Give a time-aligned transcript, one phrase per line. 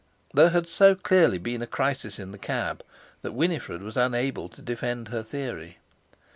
[0.33, 2.83] There had so clearly been a crisis in the cab
[3.21, 5.77] that Winifred was unable to defend her theory.